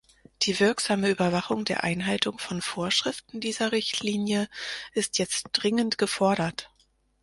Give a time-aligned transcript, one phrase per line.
[0.41, 4.49] Die wirksame Überwachung der Einhaltung von Vorschriften dieser Richtlinie
[4.93, 6.71] ist jetzt dringend gefordert.